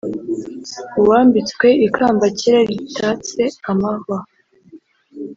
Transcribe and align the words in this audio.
Uwambitswe 1.01 1.67
ikamba 1.87 2.25
kera 2.39 2.61
ritatse 2.69 3.43
amahwa 3.71 4.17